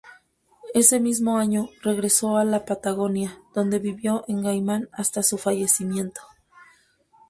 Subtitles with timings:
[0.73, 6.21] Ese mismo año, regresó a la Patagonia, donde vivió en Gaiman hasta su fallecimiento.